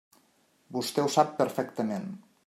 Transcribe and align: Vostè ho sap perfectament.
Vostè 0.77 1.03
ho 1.07 1.11
sap 1.15 1.35
perfectament. 1.41 2.09